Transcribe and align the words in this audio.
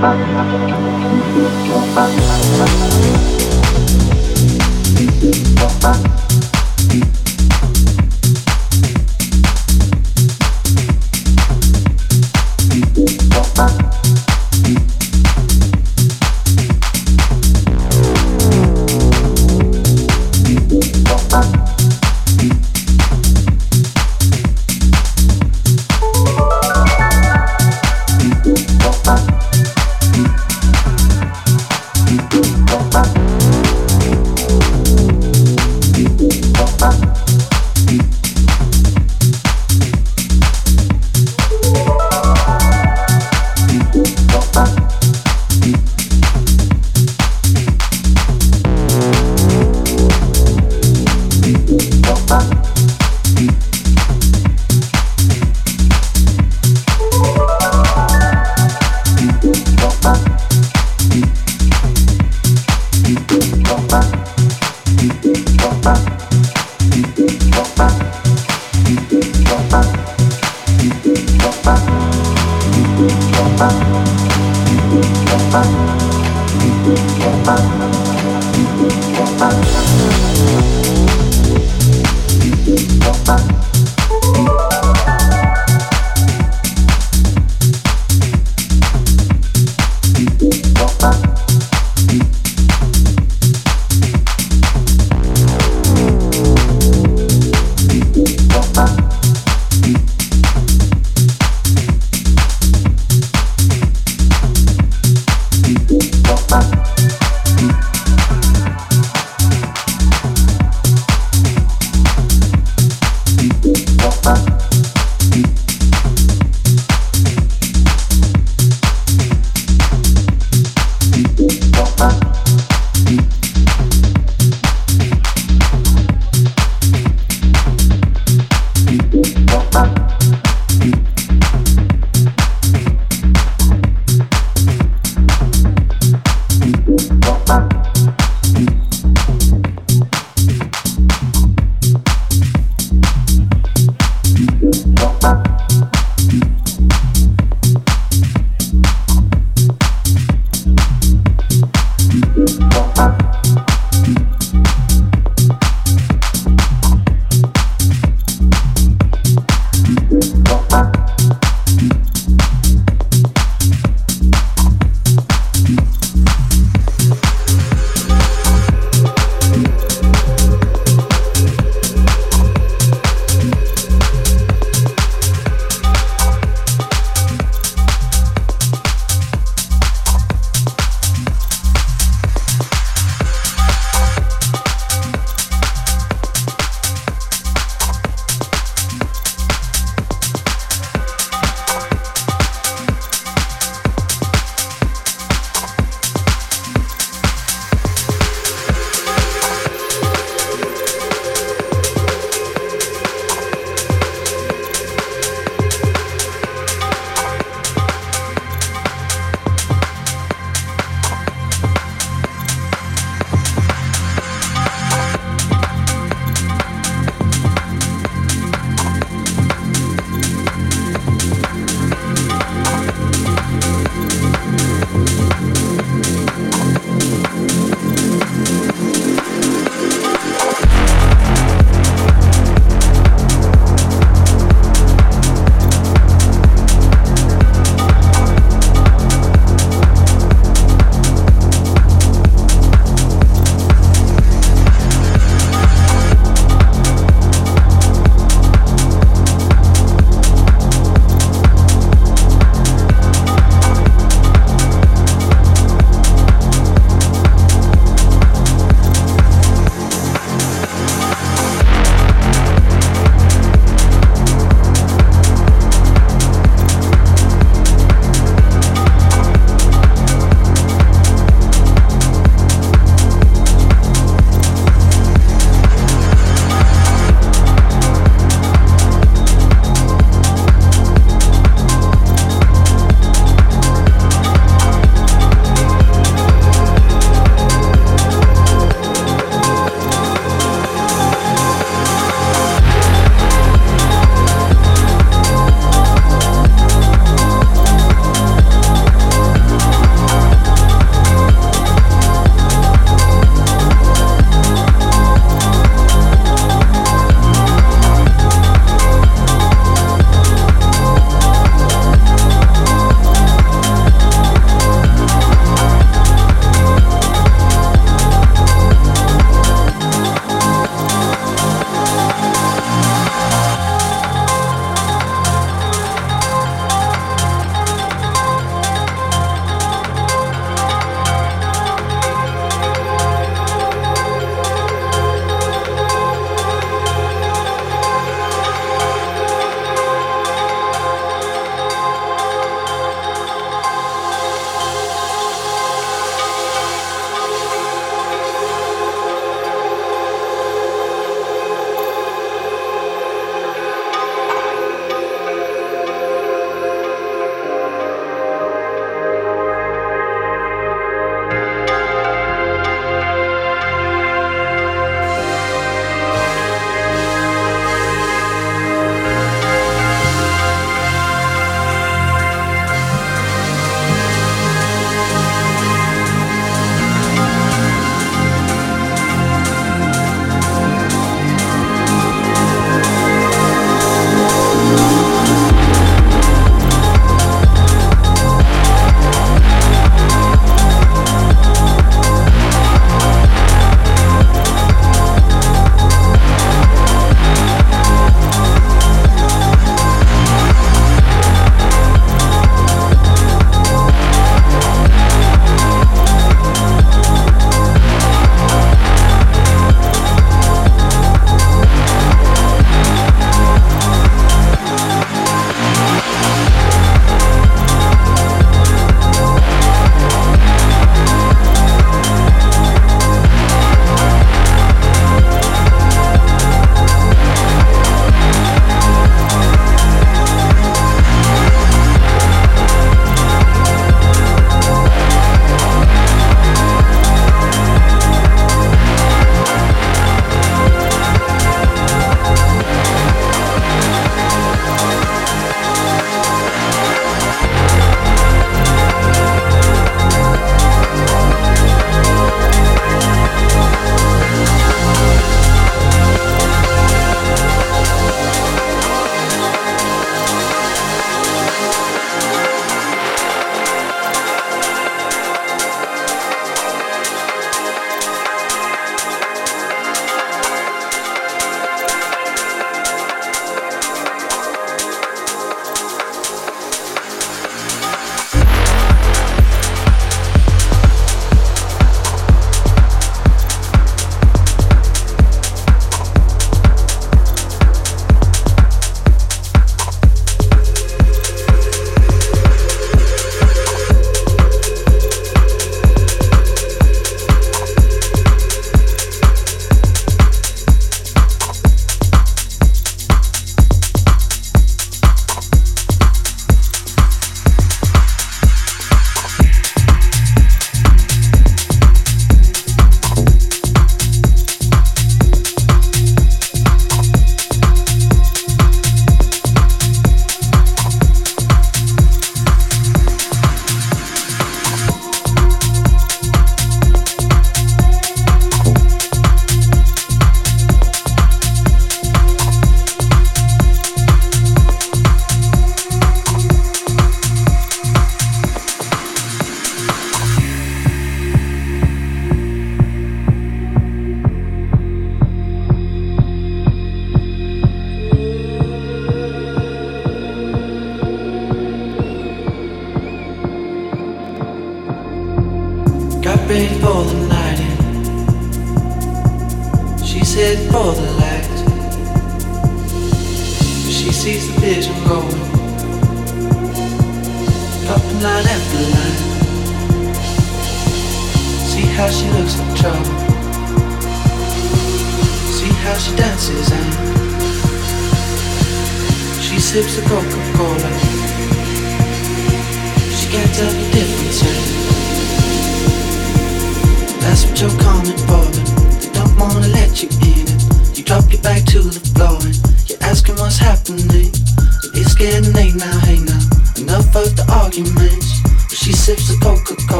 Thank 0.00 0.97
Thank 5.80 6.06
you. 6.06 6.17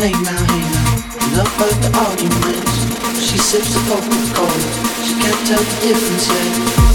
hey 0.00 0.12
now, 0.12 0.44
hey 0.48 0.64
now. 0.72 1.36
Love 1.36 1.52
her 1.60 1.72
the 1.82 1.90
arguments. 1.98 3.20
She 3.20 3.36
sips 3.36 3.74
the 3.74 3.80
vodka 3.80 4.34
cold. 4.34 4.62
She 5.04 5.12
can't 5.20 5.46
tell 5.46 5.62
the 5.62 5.76
difference 5.86 6.26
yet. 6.28 6.89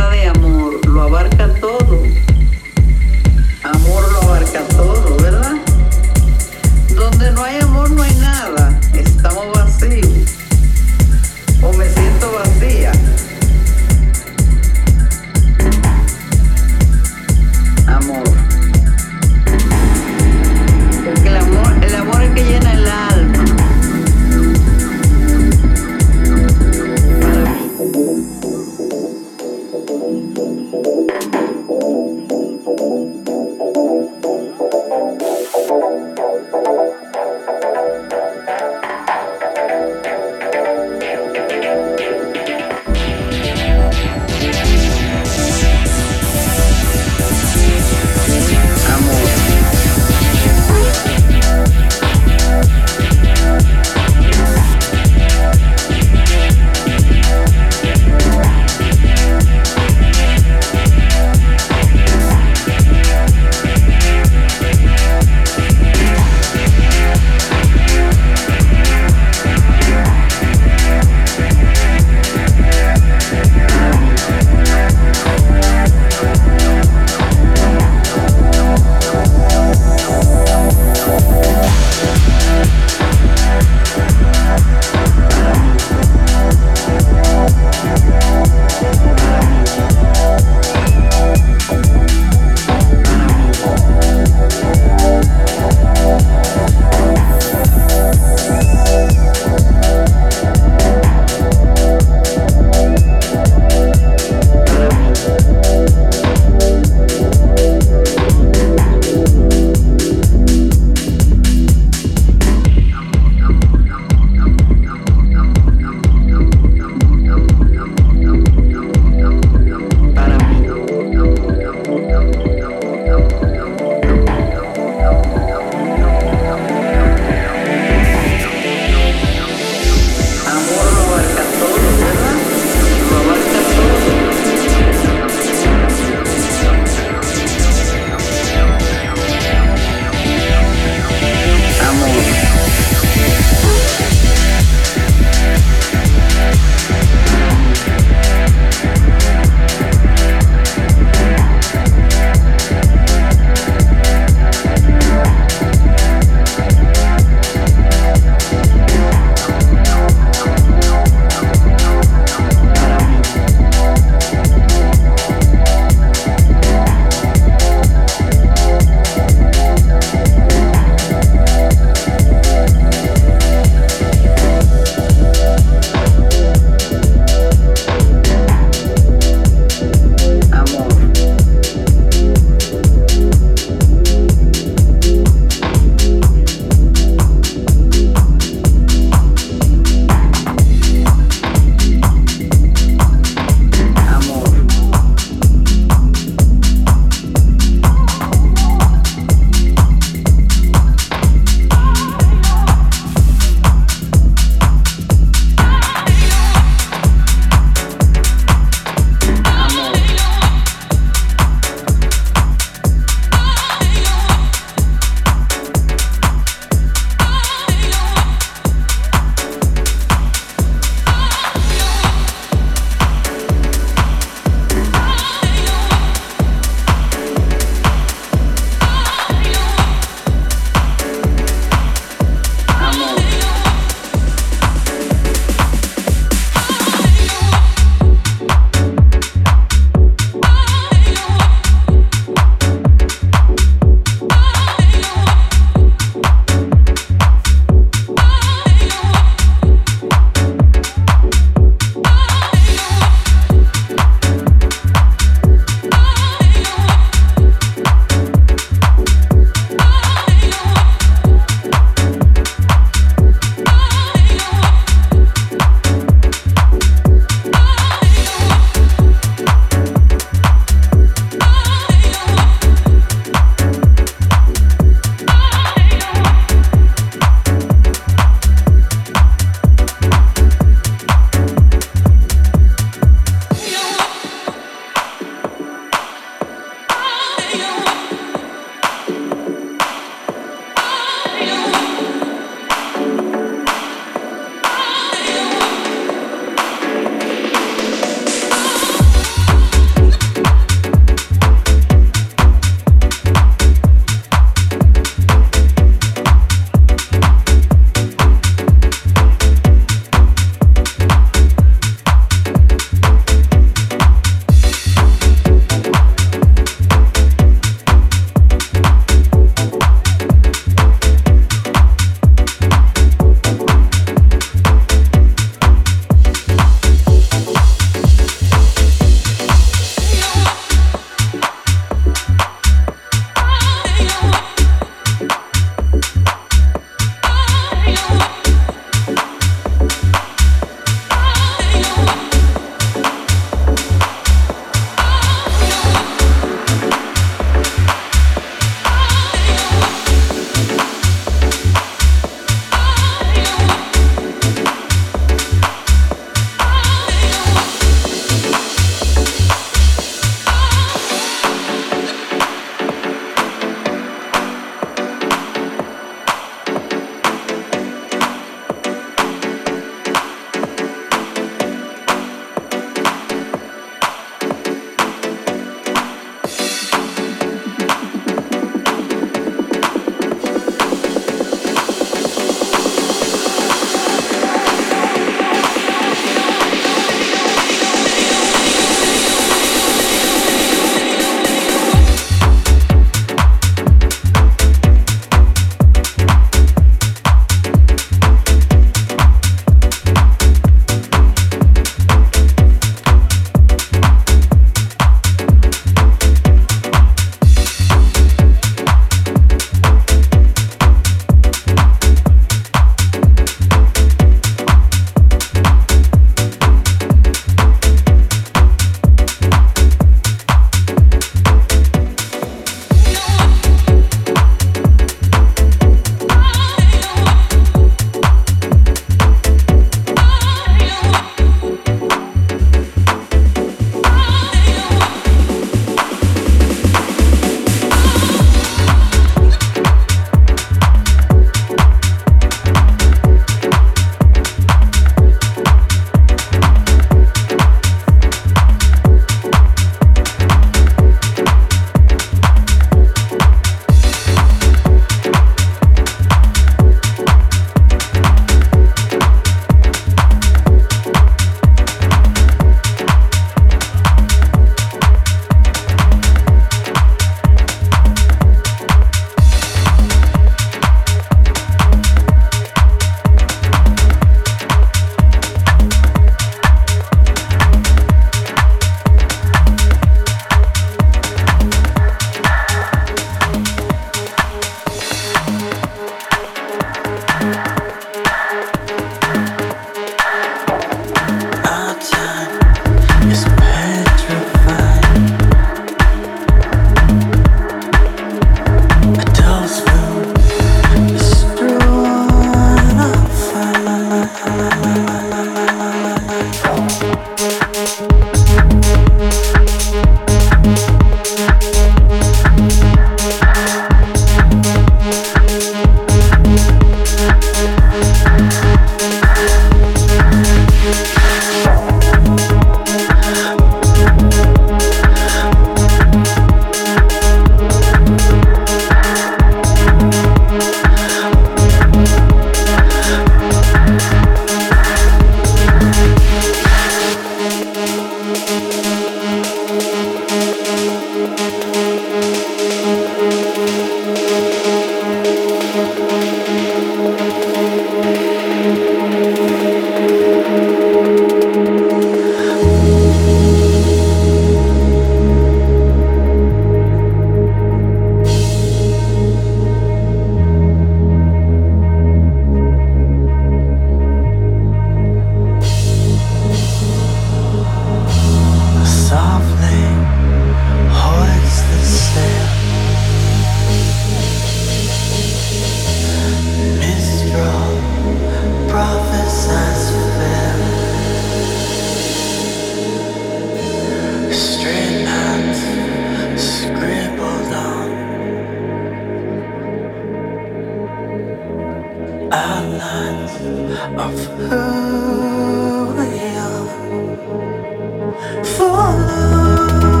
Follow. 598.43 600.00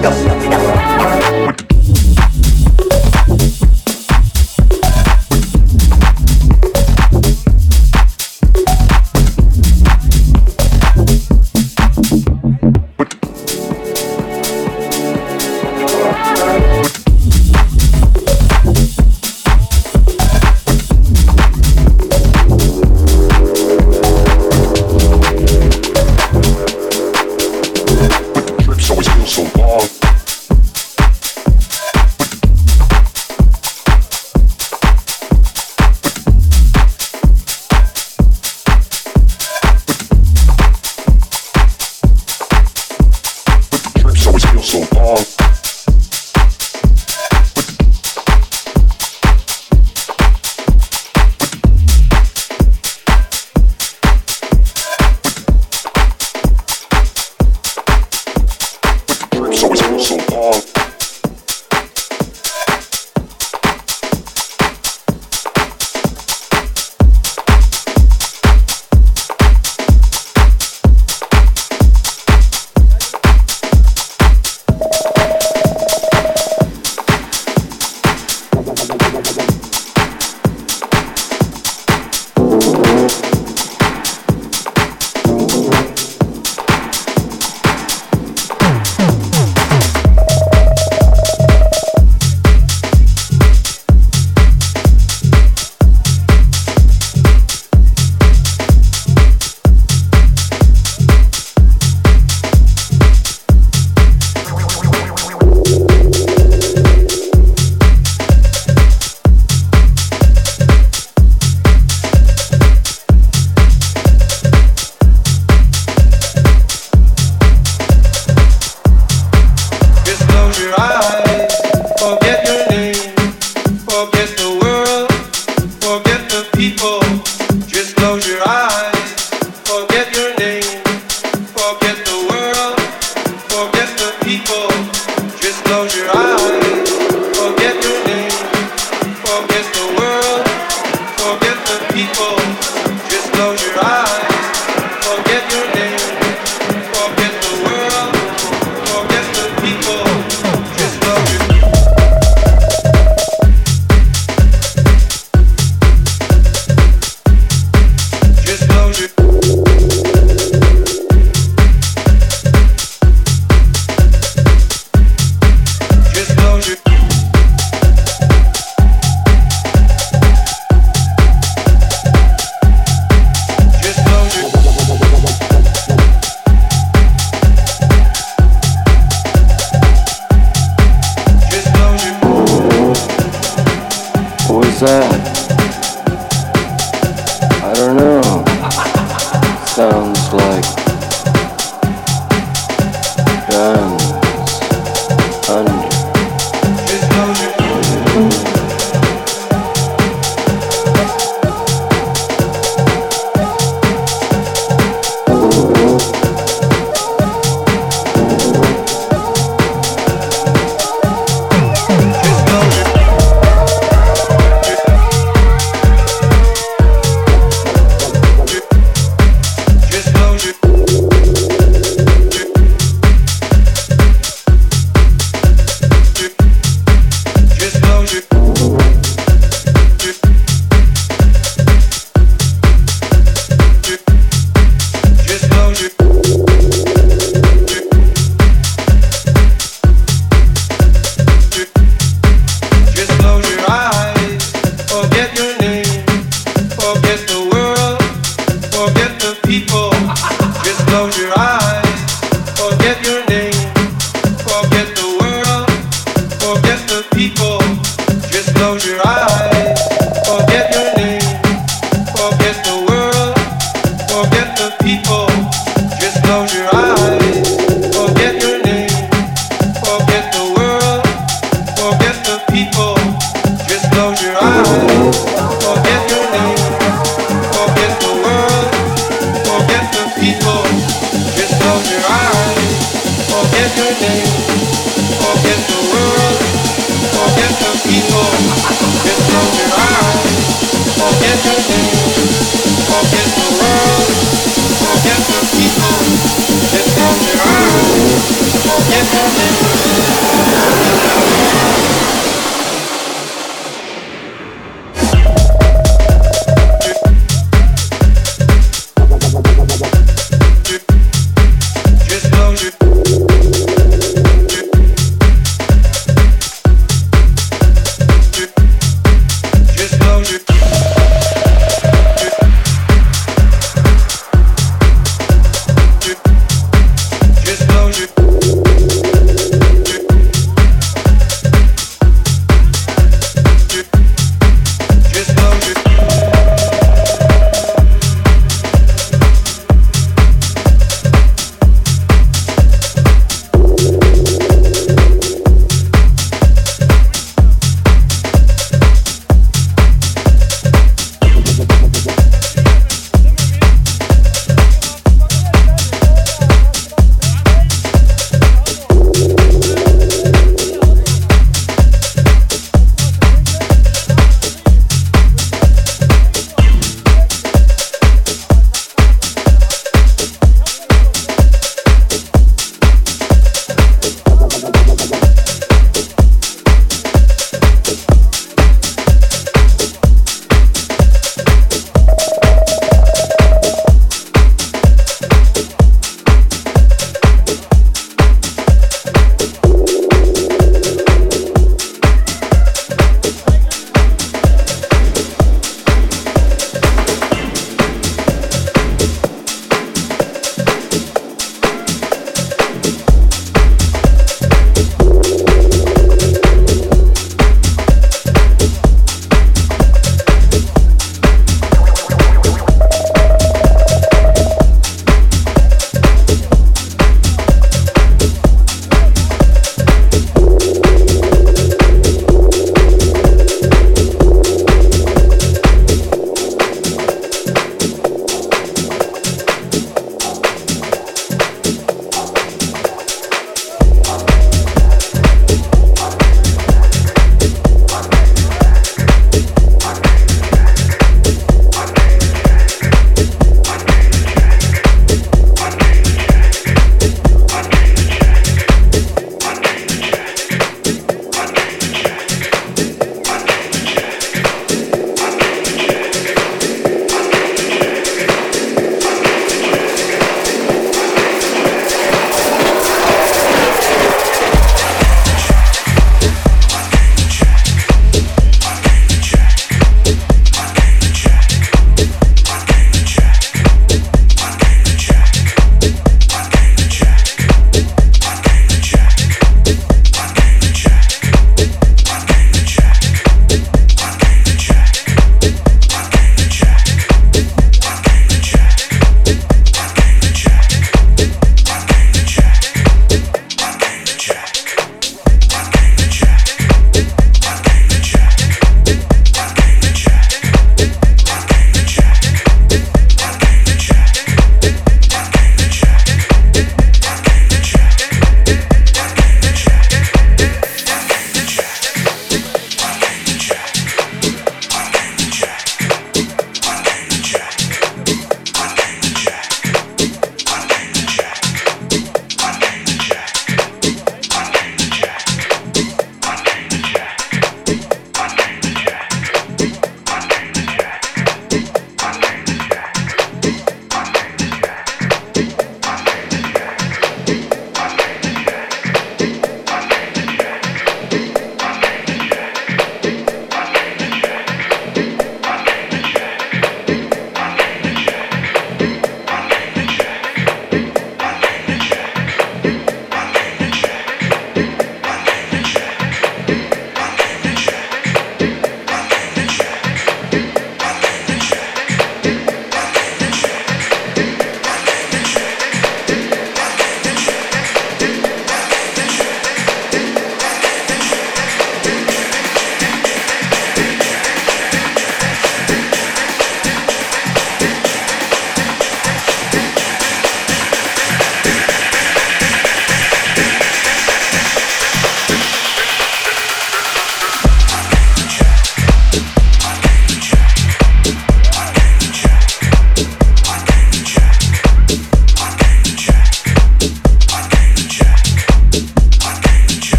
깜짝 0.00 0.37